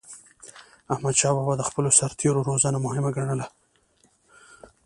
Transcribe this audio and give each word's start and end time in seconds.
احمدشاه 0.93 1.33
بابا 1.37 1.53
د 1.57 1.61
خپلو 1.69 1.89
سرتېرو 1.99 2.45
روزنه 2.49 2.77
مهمه 2.85 3.09
ګڼله. 3.15 3.47